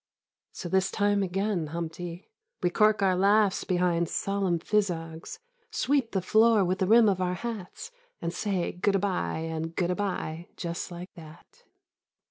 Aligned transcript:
So 0.51 0.67
this 0.67 0.89
time 0.89 1.21
again, 1.21 1.67
Humpty, 1.67 2.27
We 2.63 2.71
cork 2.71 3.03
our 3.03 3.15
laughs 3.15 3.63
behind 3.63 4.09
solemn 4.09 4.57
phizzogs, 4.57 5.37
Sweep 5.69 6.09
the 6.13 6.23
floor 6.23 6.65
with 6.65 6.79
the 6.79 6.87
rim 6.87 7.07
of 7.07 7.21
our 7.21 7.35
hats 7.35 7.91
And 8.19 8.33
say 8.33 8.71
good 8.71 8.95
a 8.95 8.99
by 8.99 9.37
and 9.37 9.75
good 9.75 9.91
a 9.91 9.95
by, 9.95 10.47
just 10.57 10.89
like 10.89 11.13
that. 11.13 11.65